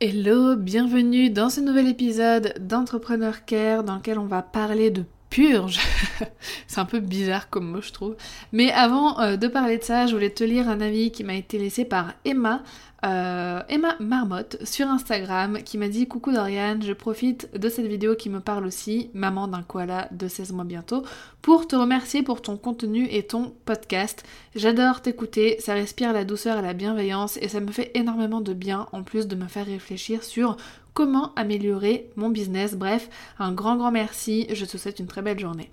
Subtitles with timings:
[0.00, 5.80] Hello, bienvenue dans ce nouvel épisode d'Entrepreneur Care dans lequel on va parler de purge.
[6.66, 8.16] c'est un peu bizarre comme mot je trouve.
[8.52, 11.34] Mais avant euh, de parler de ça, je voulais te lire un avis qui m'a
[11.34, 12.62] été laissé par Emma
[13.04, 18.16] euh, Emma Marmotte sur Instagram qui m'a dit Coucou Dorian, je profite de cette vidéo
[18.16, 21.04] qui me parle aussi, maman d'un koala de 16 mois bientôt,
[21.40, 24.24] pour te remercier pour ton contenu et ton podcast.
[24.56, 28.52] J'adore t'écouter, ça respire la douceur et la bienveillance et ça me fait énormément de
[28.52, 30.56] bien en plus de me faire réfléchir sur
[30.98, 32.74] comment améliorer mon business.
[32.74, 35.70] Bref, un grand grand merci, je te souhaite une très belle journée.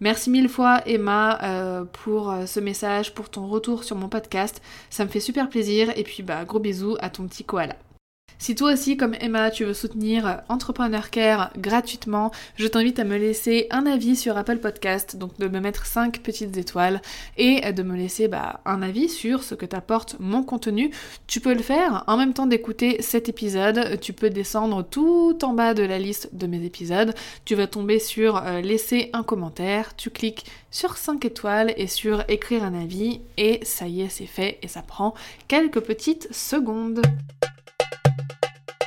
[0.00, 4.62] Merci mille fois Emma euh, pour euh, ce message, pour ton retour sur mon podcast.
[4.88, 7.76] Ça me fait super plaisir et puis bah gros bisous à ton petit koala.
[8.42, 13.16] Si toi aussi, comme Emma, tu veux soutenir Entrepreneur Care gratuitement, je t'invite à me
[13.16, 17.00] laisser un avis sur Apple Podcast, donc de me mettre 5 petites étoiles
[17.36, 20.90] et de me laisser bah, un avis sur ce que t'apporte mon contenu.
[21.28, 24.00] Tu peux le faire en même temps d'écouter cet épisode.
[24.00, 27.14] Tu peux descendre tout en bas de la liste de mes épisodes.
[27.44, 29.94] Tu vas tomber sur euh, laisser un commentaire.
[29.94, 34.26] Tu cliques sur 5 étoiles et sur écrire un avis et ça y est, c'est
[34.26, 35.14] fait et ça prend
[35.46, 37.02] quelques petites secondes.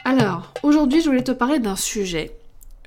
[0.08, 2.38] Alors, aujourd'hui, je voulais te parler d'un sujet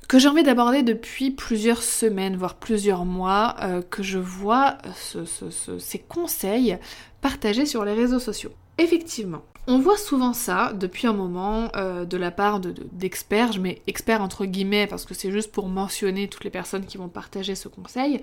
[0.07, 5.99] que j'ai envie d'aborder depuis plusieurs semaines, voire plusieurs mois, euh, que je vois ces
[5.99, 6.77] conseils
[7.19, 8.51] partagés sur les réseaux sociaux.
[8.77, 13.83] Effectivement, on voit souvent ça depuis un moment euh, de la part d'experts, je mets
[13.85, 17.53] experts entre guillemets parce que c'est juste pour mentionner toutes les personnes qui vont partager
[17.53, 18.19] ce conseil,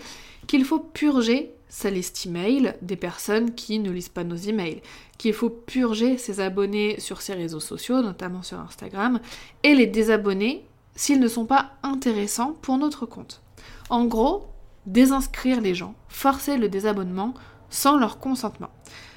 [0.49, 4.83] qu'il faut purger sa liste email des personnes qui ne lisent pas nos emails,
[5.19, 9.21] qu'il faut purger ses abonnés sur ses réseaux sociaux, notamment sur Instagram,
[9.63, 10.65] et les désabonner
[10.97, 13.41] s'ils ne sont pas intéressants pour notre compte.
[13.89, 14.49] En gros,
[14.85, 17.35] désinscrire les gens, forcer le désabonnement
[17.71, 18.71] sans leur consentement.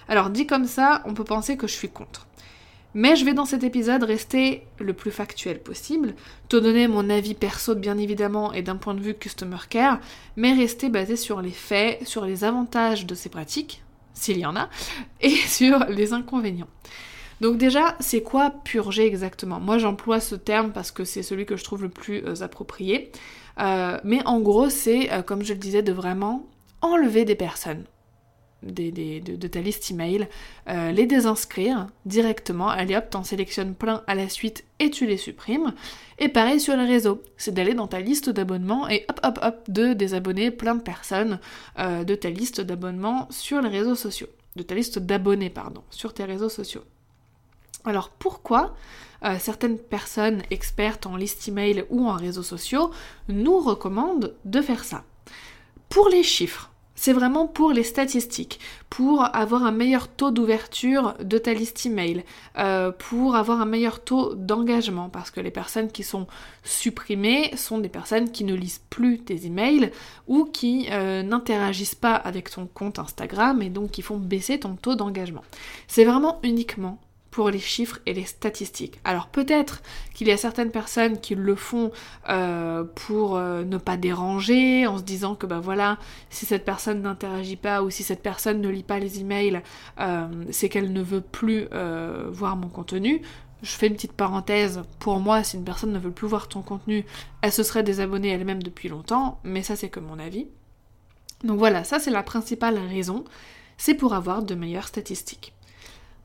[0.10, 2.28] Alors dit comme ça, on peut penser que je suis contre.
[2.96, 6.16] Mais je vais dans cet épisode rester le plus factuel possible,
[6.50, 10.00] te donner mon avis perso bien évidemment et d'un point de vue customer care,
[10.36, 13.84] mais rester basé sur les faits, sur les avantages de ces pratiques,
[14.16, 14.70] s'il y en a,
[15.22, 16.68] et sur les inconvénients.
[17.40, 19.60] Donc déjà, c'est quoi purger exactement?
[19.60, 23.12] Moi j'emploie ce terme parce que c'est celui que je trouve le plus euh, approprié.
[23.60, 26.48] Euh, mais en gros, c'est, euh, comme je le disais, de vraiment
[26.82, 27.86] enlever des personnes
[28.64, 30.28] de, ta liste email,
[30.68, 35.18] euh, les désinscrire directement, allez hop, t'en sélectionnes plein à la suite et tu les
[35.18, 35.74] supprimes.
[36.18, 39.56] Et pareil sur les réseaux, c'est d'aller dans ta liste d'abonnements et hop hop hop
[39.70, 41.40] de désabonner plein de personnes
[41.78, 44.28] euh, de ta liste d'abonnements sur les réseaux sociaux.
[44.56, 46.84] De ta liste d'abonnés, pardon, sur tes réseaux sociaux.
[47.86, 48.76] Alors pourquoi
[49.24, 52.92] euh, certaines personnes expertes en liste email ou en réseaux sociaux
[53.30, 55.04] nous recommandent de faire ça?
[55.88, 56.69] Pour les chiffres.
[57.02, 62.26] C'est vraiment pour les statistiques, pour avoir un meilleur taux d'ouverture de ta liste email,
[62.58, 66.28] euh, pour avoir un meilleur taux d'engagement, parce que les personnes qui sont
[66.66, 69.92] supprimées sont des personnes qui ne lisent plus tes emails
[70.28, 74.76] ou qui euh, n'interagissent pas avec ton compte Instagram et donc qui font baisser ton
[74.76, 75.46] taux d'engagement.
[75.88, 77.00] C'est vraiment uniquement
[77.48, 79.00] les chiffres et les statistiques.
[79.06, 79.82] Alors peut-être
[80.14, 81.92] qu'il y a certaines personnes qui le font
[82.28, 85.98] euh, pour euh, ne pas déranger, en se disant que ben voilà,
[86.30, 89.62] si cette personne n'interagit pas ou si cette personne ne lit pas les emails,
[90.00, 91.68] euh, c'est qu'elle ne veut plus
[92.32, 93.22] voir mon contenu.
[93.62, 96.62] Je fais une petite parenthèse, pour moi, si une personne ne veut plus voir ton
[96.62, 97.06] contenu,
[97.42, 100.48] elle se serait désabonnée elle-même depuis longtemps, mais ça c'est que mon avis.
[101.44, 103.24] Donc voilà, ça c'est la principale raison,
[103.78, 105.54] c'est pour avoir de meilleures statistiques.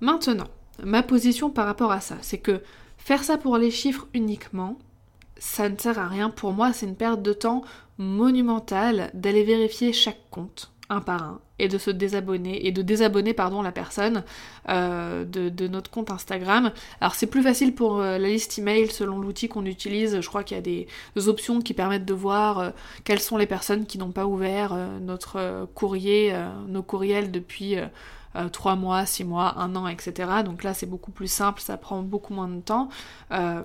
[0.01, 0.49] Maintenant,
[0.83, 2.63] ma position par rapport à ça, c'est que
[2.99, 4.79] faire ça pour les chiffres uniquement,
[5.39, 6.31] ça ne sert à rien.
[6.31, 7.63] Pour moi, c'est une perte de temps
[7.99, 13.33] monumentale d'aller vérifier chaque compte, un par un, et de se désabonner et de désabonner
[13.33, 14.25] pardon la personne
[14.69, 16.73] euh, de, notre compte Instagram.
[17.01, 20.21] Alors c'est plus facile pour euh, la liste email selon l'outil qu'on utilise.
[20.21, 20.89] Je crois qu'il y a des,
[21.29, 22.71] options qui permettent de voir euh,
[23.05, 26.35] quelles sont les personnes qui n'ont pas ouvert notre courrier,
[26.69, 27.77] nos courriels depuis
[28.53, 30.31] 3 mois, 6 mois, 1 an, etc.
[30.45, 32.89] Donc là c'est beaucoup plus simple, ça prend beaucoup moins de temps.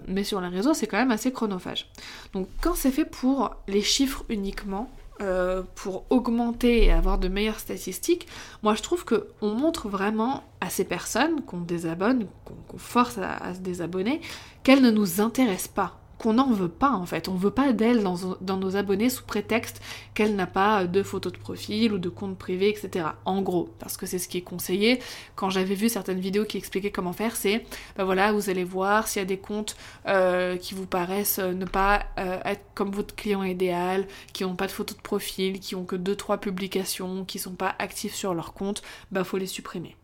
[0.07, 1.89] mais sur les réseaux c'est quand même assez chronophage.
[2.33, 4.89] Donc quand c'est fait pour les chiffres uniquement,
[5.21, 8.25] euh, pour augmenter et avoir de meilleures statistiques,
[8.63, 13.59] moi je trouve qu'on montre vraiment à ces personnes qu'on désabonne, qu'on force à, se
[13.59, 14.21] désabonner,
[14.63, 17.29] qu'elles ne nous intéressent pas qu'on n'en veut pas en fait.
[17.29, 19.81] On veut pas d'elle dans, nos abonnés sous prétexte
[20.13, 23.07] qu'elle n'a pas de photos de profil ou de compte privé, etc.
[23.25, 24.99] En gros, parce que c'est ce qui est conseillé.
[25.35, 27.65] Quand j'avais vu certaines vidéos qui expliquaient comment faire, c'est
[27.97, 29.77] ben voilà, vous allez voir s'il y a des comptes
[30.07, 34.55] euh, qui vous paraissent euh, ne pas euh, être comme votre client idéal, qui n'ont
[34.55, 38.33] pas de photos de profil, qui ont que 2-3 publications, qui sont pas actifs sur
[38.33, 38.81] leur compte,
[39.11, 39.95] bah faut les supprimer.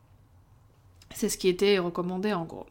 [1.13, 2.65] C'est ce qui était recommandé en gros.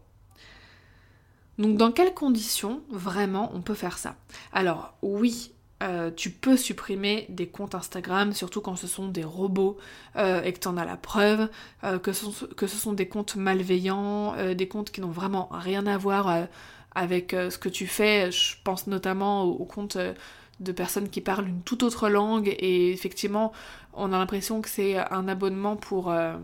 [1.58, 4.16] Donc dans quelles conditions vraiment on peut faire ça?
[4.52, 5.52] Alors oui,
[5.82, 9.76] euh, tu peux supprimer des comptes Instagram, surtout quand ce sont des robots
[10.16, 11.48] euh, et que tu en as la preuve,
[11.82, 15.86] euh, que, ce, que, ce, sont des comptes malveillants, des comptes qui n'ont vraiment rien
[15.86, 16.46] à voir
[16.94, 18.30] avec ce que tu fais.
[18.30, 19.98] Je pense notamment aux comptes
[20.60, 23.52] de personnes qui parlent une toute autre langue et effectivement
[23.96, 26.36] on a l'impression que c'est un abonnement pour euh,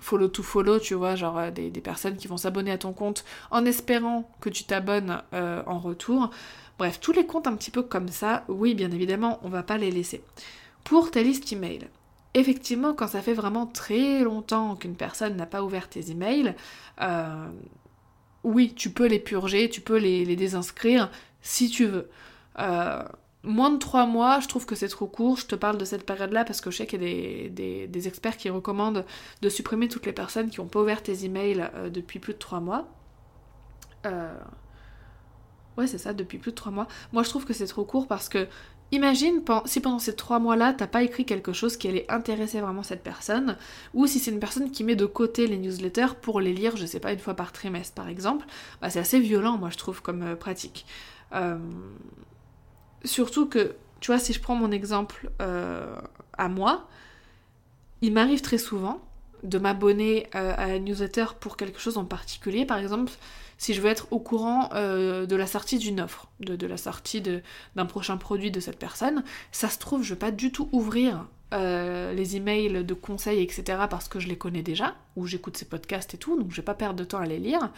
[0.00, 3.24] follow to follow, tu vois, genre euh, des, personnes qui vont s'abonner à ton compte
[3.50, 6.30] en espérant que tu t'abonnes euh, en retour.
[6.78, 9.78] Bref, tous les comptes un petit peu comme ça, oui, bien évidemment, on va pas
[9.78, 10.22] les laisser.
[10.84, 11.88] Pour ta liste email,
[12.34, 16.54] effectivement, quand ça fait vraiment très longtemps qu'une personne n'a pas ouvert tes emails,
[18.42, 21.10] oui, tu peux les purger, tu peux les, les désinscrire
[21.42, 22.08] si tu veux.
[23.42, 25.38] Moins de 3 mois, je trouve que c'est trop court.
[25.38, 28.36] Je te parle de cette période-là parce que je sais qu'il y a des, experts
[28.36, 29.06] qui recommandent
[29.40, 32.38] de supprimer toutes les personnes qui n'ont pas ouvert tes emails euh, depuis plus de
[32.38, 32.86] 3 mois.
[34.04, 34.38] Euh...
[35.78, 36.86] Ouais, c'est ça, depuis plus de 3 mois.
[37.12, 38.46] Moi, je trouve que c'est trop court parce que,
[38.92, 42.82] imagine si pendant ces 3 mois-là, t'as pas écrit quelque chose qui allait intéresser vraiment
[42.82, 43.56] cette personne,
[43.94, 46.84] ou si c'est une personne qui met de côté les newsletters pour les lire, je
[46.84, 48.44] sais pas, une fois par trimestre par exemple,
[48.82, 50.84] bah, c'est assez violent, moi, je trouve, comme euh, pratique.
[53.04, 55.94] Surtout que, tu vois, si je prends mon exemple euh,
[56.36, 56.88] à moi,
[58.02, 59.00] il m'arrive très souvent
[59.42, 62.66] de m'abonner euh, à la newsletter pour quelque chose en particulier.
[62.66, 63.12] Par exemple,
[63.56, 67.22] si je veux être au courant euh, de la sortie d'une offre, de, la sortie
[67.22, 71.26] d'un prochain produit de cette personne, ça se trouve, je vais pas du tout ouvrir
[71.52, 76.14] les emails de conseils, etc., parce que je les connais déjà, ou j'écoute ces podcasts
[76.14, 77.72] et tout, donc je vais pas perdre de temps à les lire.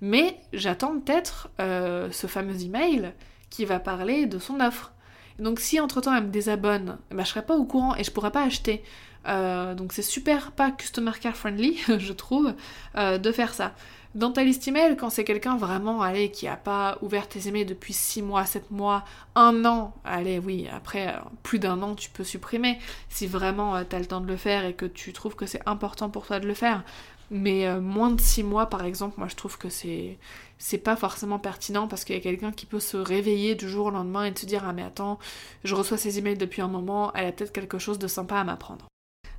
[0.00, 3.12] Mais j'attends peut-être ce fameux email
[3.50, 4.92] qui va parler de son offre.
[5.38, 8.30] Donc si entre-temps elle me désabonne, bah, je serai pas au courant et je pourrai
[8.30, 8.82] pas acheter.
[9.26, 12.54] Euh, donc c'est super pas customer care friendly, je trouve,
[12.96, 13.74] euh, de faire ça.
[14.14, 17.66] Dans ta liste email, quand c'est quelqu'un vraiment, allez, qui a pas ouvert tes emails
[17.66, 19.04] depuis 6 mois, 7 mois,
[19.34, 22.78] 1 an, allez, oui, après euh, plus d'un an, tu peux supprimer
[23.10, 25.60] si vraiment tu as le temps de le faire et que tu trouves que c'est
[25.66, 26.82] important pour toi de le faire.
[27.30, 30.18] Mais moins de 6 mois, par exemple, moi je trouve que c'est
[30.58, 33.86] c'est pas forcément pertinent parce qu'il y a quelqu'un qui peut se réveiller du jour
[33.86, 35.18] au lendemain et te dire Ah, mais attends,
[35.64, 38.44] je reçois ces emails depuis un moment, elle a peut-être quelque chose de sympa à
[38.44, 38.86] m'apprendre.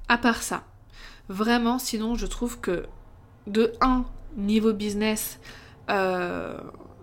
[0.08, 0.64] À part ça,
[1.28, 2.86] vraiment, sinon, je trouve que
[3.48, 4.06] de 1,
[4.38, 5.40] niveau business,
[5.90, 6.58] euh,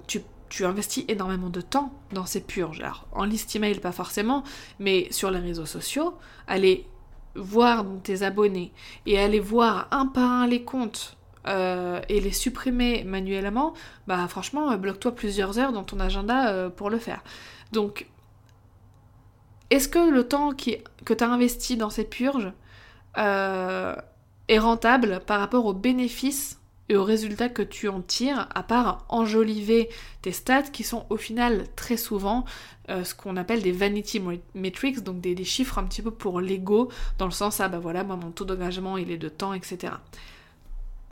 [0.06, 2.80] tu, tu, investis énormément de temps dans ces purges.
[2.80, 4.44] Alors, en liste email, pas forcément,
[4.78, 6.14] mais sur les réseaux sociaux,
[6.46, 6.86] aller
[7.36, 8.72] voir tes abonnés
[9.06, 11.16] et aller voir un par un les comptes
[11.48, 13.72] euh, et les supprimer manuellement,
[14.08, 17.22] bah franchement, euh, bloque-toi plusieurs heures dans ton agenda euh, pour le faire.
[17.72, 18.06] Donc,
[19.70, 22.52] est-ce que le temps que tu as investi dans ces purges
[23.16, 29.04] est rentable par rapport aux bénéfices et aux résultats que tu en tires, à part
[29.08, 29.88] enjoliver
[30.22, 32.44] tes stats qui sont au final très souvent
[32.88, 34.22] ce qu'on appelle des vanity
[34.54, 36.88] metrics, donc des, des, chiffres un petit peu pour l'ego,
[37.18, 39.94] dans le sens, ah bah voilà, moi mon taux d'engagement il est de temps, etc.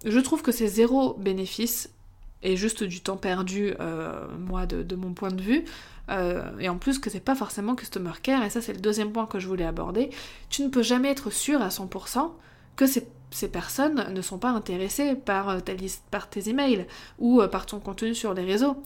[0.04, 1.90] Je trouve que c'est zéro bénéfice
[2.44, 5.64] et juste du temps perdu, euh, moi, de, mon point de vue.
[6.10, 9.10] Euh, et en plus que c'est pas forcément customer care, et ça c'est le deuxième
[9.10, 10.10] point que je voulais aborder,
[10.50, 12.30] tu ne peux jamais être sûr à 100%
[12.76, 13.06] que ces,
[13.52, 16.86] personnes ne sont pas intéressées par euh, tes emails
[17.18, 18.76] ou par ton contenu sur les réseaux.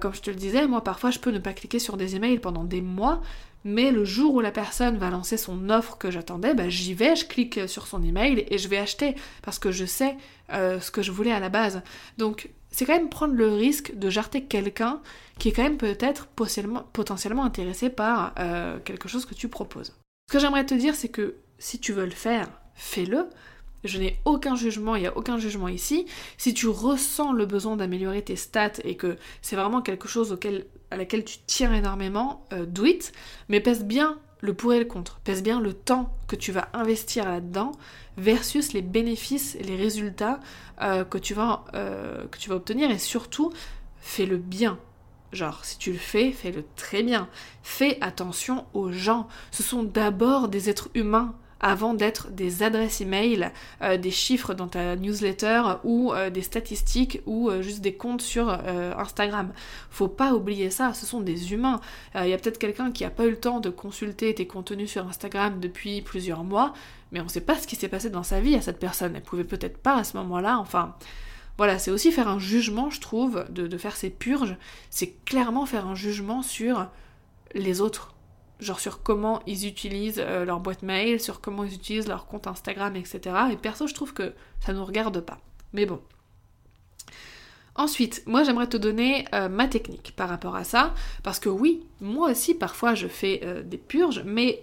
[0.00, 2.38] comme je te le disais, moi parfois je peux ne pas cliquer sur des emails
[2.38, 3.20] pendant des mois
[3.64, 7.14] mais le jour où la personne va lancer son offre que j'attendais, bah, j'y vais,
[7.14, 10.16] je clique sur son email et je vais acheter parce que je sais
[10.52, 11.82] euh, ce que je voulais à la base.
[12.18, 15.00] Donc c'est quand même prendre le risque de jarter quelqu'un
[15.38, 19.94] qui est quand même peut-être potentiellement, intéressé par euh, quelque chose que tu proposes.
[20.28, 23.28] Ce que j'aimerais te dire, c'est que si tu veux le faire, fais-le.
[23.84, 26.06] Je n'ai aucun jugement, il n'y a aucun jugement ici.
[26.38, 30.66] Si tu ressens le besoin d'améliorer tes stats et que c'est vraiment quelque chose auquel,
[30.90, 33.12] à laquelle tu tiens énormément, euh, do it.
[33.48, 35.18] Mais pèse bien le pour et le contre.
[35.20, 37.72] Pèse bien le temps que tu vas investir là-dedans
[38.16, 40.38] versus les bénéfices et les résultats
[40.80, 42.90] euh, que, tu vas, euh, que tu vas obtenir.
[42.90, 43.52] Et surtout,
[43.98, 44.78] fais-le bien.
[45.32, 47.28] Genre, si tu le fais, fais-le très bien.
[47.62, 49.28] Fais attention aux gens.
[49.50, 53.50] Ce sont d'abord des êtres humains avant d'être des adresses email,
[53.80, 58.20] euh, des chiffres dans ta newsletter ou euh, des statistiques ou euh, juste des comptes
[58.20, 59.52] sur Instagram.
[59.90, 61.80] Faut pas oublier ça, ce sont des humains.
[62.16, 64.90] Il y a peut-être quelqu'un qui a pas eu le temps de consulter tes contenus
[64.90, 66.74] sur Instagram depuis plusieurs mois,
[67.12, 69.14] mais on sait pas ce qui s'est passé dans sa vie à cette personne.
[69.14, 70.96] Elle pouvait peut-être pas à ce moment-là, enfin.
[71.58, 74.56] Voilà, c'est aussi faire un jugement, je trouve, de, de faire ces purges.
[74.88, 76.88] C'est clairement faire un jugement sur
[77.54, 78.11] les autres
[78.60, 82.46] genre sur comment ils utilisent euh, leur boîte mail, sur comment ils utilisent leur compte
[82.46, 83.20] Instagram, etc.
[83.50, 85.38] Et perso, je trouve que ça nous regarde pas.
[85.72, 86.00] Mais bon.
[87.74, 90.92] Ensuite, moi j'aimerais te donner euh, ma technique par rapport à ça,
[91.22, 94.60] parce que oui, moi aussi parfois je fais euh, des purges, mais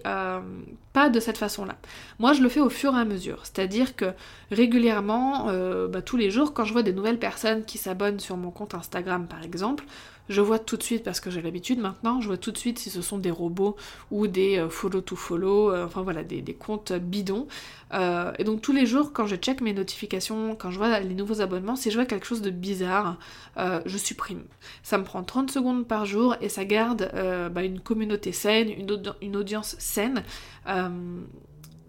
[0.92, 1.76] pas de cette façon-là.
[2.20, 4.12] Moi je le fais au fur et à mesure, c'est-à-dire que
[4.52, 5.46] régulièrement,
[5.88, 8.74] bah, tous les jours, quand je vois des nouvelles personnes qui s'abonnent sur mon compte
[8.76, 9.84] Instagram par exemple,
[10.30, 12.78] je vois tout de suite, parce que j'ai l'habitude maintenant, je vois tout de suite
[12.78, 13.76] si ce sont des robots
[14.12, 17.48] ou des euh, follow to follow, euh, enfin voilà, des, comptes bidons.
[17.92, 21.14] Euh, et donc tous les jours, quand je check mes notifications, quand je vois les
[21.14, 23.18] nouveaux abonnements, si je vois quelque chose de bizarre,
[23.56, 24.44] je supprime.
[24.84, 27.10] Ça me prend 30 secondes par jour et ça garde
[27.52, 30.22] bah, une communauté saine, une, une audience saine.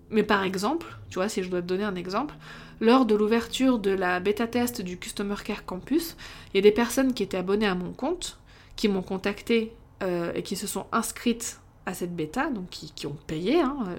[0.10, 2.34] mais par exemple, tu vois, si je dois te donner un exemple,
[2.82, 6.18] lors de l'ouverture de la bêta test du Customer Care Campus,
[6.52, 8.40] il y a des personnes qui étaient abonnées à mon compte,
[8.76, 9.72] qui m'ont contacté
[10.02, 13.96] euh, et qui se sont inscrites à cette bêta, donc qui, ont payé hein, euh,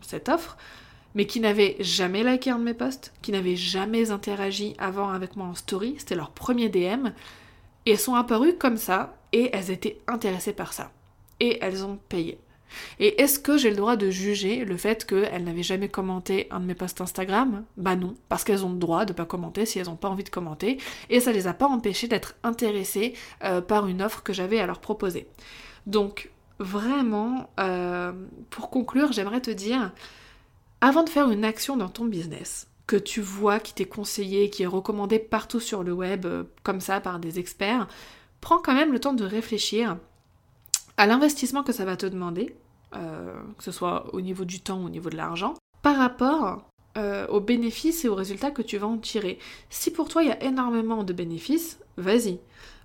[0.00, 0.56] cette offre,
[1.14, 5.36] mais qui n'avaient jamais liké un de mes posts, qui n'avaient jamais interagi avant avec
[5.36, 7.08] moi en story, c'était leur premier DM,
[7.84, 10.90] et elles sont apparues comme ça, et elles étaient intéressées par ça.
[11.38, 12.38] Et elles ont payé.
[12.98, 16.60] Et est-ce que j'ai le droit de juger le fait qu'elles n'avaient jamais commenté un
[16.60, 17.64] de mes posts Instagram?
[17.76, 20.24] Bah non, parce qu'elles ont le droit de pas commenter si elles n'ont pas envie
[20.24, 20.78] de commenter,
[21.10, 23.14] et ça les a pas empêchées d'être intéressées
[23.44, 25.26] euh, par une offre que j'avais à leur proposer.
[25.86, 28.12] Donc vraiment, euh,
[28.50, 29.92] pour conclure, j'aimerais te dire,
[30.80, 34.64] avant de faire une action dans ton business, que tu vois qui t'est conseillé, qui
[34.64, 37.88] est recommandé partout sur le web, euh, comme ça, par des experts,
[38.40, 39.96] prends quand même le temps de réfléchir
[40.96, 42.54] à l'investissement que ça va te demander,
[42.92, 46.62] que ce soit au niveau du temps au niveau de l'argent, par rapport
[46.98, 49.38] euh, aux bénéfices et aux résultats que tu vas en tirer.
[49.70, 52.38] Si pour toi il y a énormément de bénéfices, vas-y.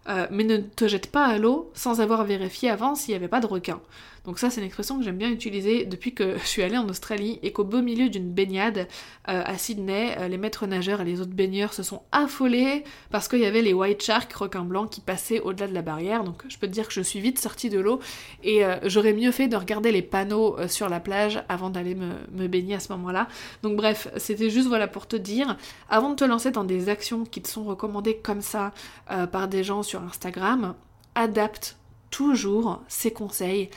[0.10, 3.28] Euh, mais ne te jette pas à l'eau sans avoir vérifié avant s'il n'y avait
[3.28, 3.82] pas de requin.
[4.24, 6.88] Donc ça c'est une expression que j'aime bien utiliser depuis que je suis allée en
[6.90, 8.88] Australie et qu'au beau milieu d'une baignade
[9.30, 13.28] euh, à Sydney, euh, les maîtres nageurs et les autres baigneurs se sont affolés parce
[13.28, 16.24] qu'il y avait les white sharks, requins blancs, qui passaient au-delà de la barrière.
[16.24, 18.00] Donc je peux te dire que je suis vite sortie de l'eau
[18.44, 22.48] et j'aurais mieux fait de regarder les panneaux sur la plage avant d'aller me, me,
[22.48, 23.28] baigner à ce moment-là.
[23.64, 25.58] Donc bref, c'était juste voilà pour te dire,
[25.90, 28.74] avant de te lancer dans des actions qui te sont recommandées comme ça
[29.32, 30.76] par des gens sur Instagram,
[31.16, 31.78] adapte
[32.10, 33.70] toujours ces conseils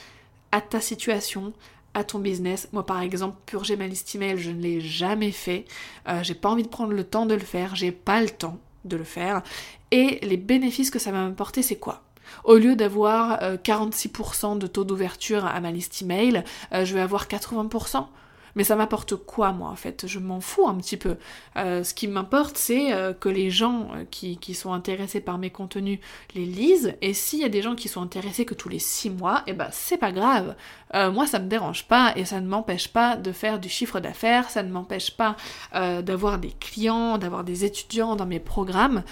[0.53, 1.53] à ta situation,
[1.95, 2.69] à ton business.
[2.73, 5.65] Moi par exemple, purger ma liste email, je ne l'ai jamais fait.
[6.09, 8.59] Euh, j'ai pas envie de prendre le temps de le faire, j'ai pas le temps
[8.85, 9.43] de le faire.
[9.91, 12.03] Et les bénéfices que ça va m'apporter, c'est quoi?
[12.45, 17.01] Au lieu d'avoir 46% euh, de taux d'ouverture à ma liste email, euh, je vais
[17.01, 18.07] avoir 80%.
[18.55, 20.07] Mais ça m'apporte quoi, moi, en fait?
[20.07, 21.17] Je m'en fous un petit peu.
[21.57, 25.51] Euh, ce qui m'importe, c'est euh, que les gens euh, qui, sont intéressés par mes
[25.51, 26.01] contenus
[26.35, 26.95] les lisent.
[27.03, 29.53] Et s'il y a des gens qui sont intéressés que tous les six mois, eh
[29.53, 30.57] ben, c'est pas grave.
[30.93, 34.51] moi, ça me dérange pas et ça ne m'empêche pas de faire du chiffre d'affaires,
[34.51, 35.37] ça ne m'empêche pas
[35.73, 39.05] d'avoir des clients, d'avoir des étudiants dans mes programmes.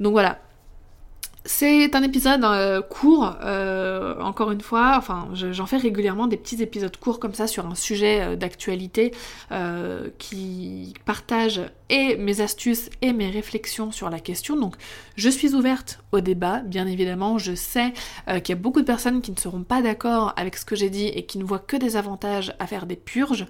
[0.00, 0.38] Donc voilà,
[1.44, 6.62] c'est un épisode euh, court, euh, encore une fois, enfin j'en fais régulièrement des petits
[6.62, 9.12] épisodes courts comme ça sur un sujet euh, d'actualité
[10.18, 14.56] qui partage et mes astuces et mes réflexions sur la question.
[14.56, 14.76] Donc
[15.16, 17.92] je suis ouverte au débat, bien évidemment, je sais
[18.26, 20.90] qu'il y a beaucoup de personnes qui ne seront pas d'accord avec ce que j'ai
[20.90, 23.46] dit et qui ne voient que des avantages à faire des purges.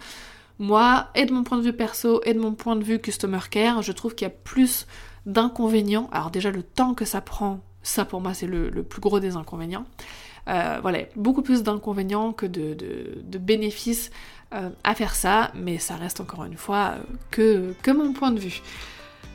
[0.59, 3.41] Moi, et de mon point de vue perso et de mon point de vue customer
[3.51, 4.87] care, je trouve qu'il y a plus
[5.27, 6.09] d'inconvénients.
[6.13, 9.37] Alors déjà le temps que ça prend ça pour moi c'est le, plus gros des
[9.37, 9.85] inconvénients.
[10.49, 14.11] Euh, voilà, beaucoup plus d'inconvénients que de, bénéfices
[14.53, 16.95] euh, à faire ça, mais ça reste encore une fois
[17.39, 18.61] euh, que, mon point de vue.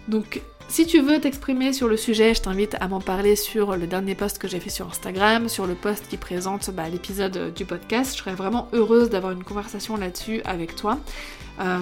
[0.07, 3.87] Donc Si tu veux t'exprimer sur le sujet, je t'invite à m'en parler sur le
[3.87, 7.63] dernier post que j'ai fait sur Instagram, sur le post qui présente bah, l'épisode du
[7.63, 8.11] podcast.
[8.13, 10.99] Je serais vraiment heureuse d'avoir une conversation là-dessus avec toi.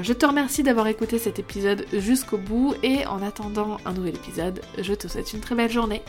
[0.03, 4.61] Je te remercie d'avoir écouté cet épisode jusqu'au bout et en attendant un nouvel épisode,
[4.79, 6.01] je te souhaite une très belle journée.